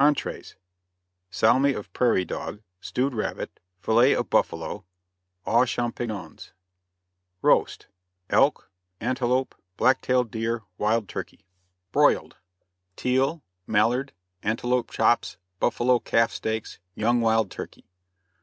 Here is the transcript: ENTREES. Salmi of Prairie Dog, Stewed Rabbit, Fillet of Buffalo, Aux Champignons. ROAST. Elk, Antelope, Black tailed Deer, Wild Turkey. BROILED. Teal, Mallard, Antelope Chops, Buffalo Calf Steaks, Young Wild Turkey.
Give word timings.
ENTREES. 0.00 0.56
Salmi 1.30 1.74
of 1.74 1.92
Prairie 1.92 2.24
Dog, 2.24 2.62
Stewed 2.80 3.12
Rabbit, 3.12 3.60
Fillet 3.82 4.14
of 4.14 4.30
Buffalo, 4.30 4.86
Aux 5.46 5.66
Champignons. 5.66 6.52
ROAST. 7.42 7.86
Elk, 8.30 8.70
Antelope, 8.98 9.54
Black 9.76 10.00
tailed 10.00 10.30
Deer, 10.30 10.62
Wild 10.78 11.06
Turkey. 11.06 11.44
BROILED. 11.92 12.36
Teal, 12.96 13.42
Mallard, 13.66 14.14
Antelope 14.42 14.90
Chops, 14.90 15.36
Buffalo 15.60 15.98
Calf 15.98 16.32
Steaks, 16.32 16.78
Young 16.94 17.20
Wild 17.20 17.50
Turkey. 17.50 17.84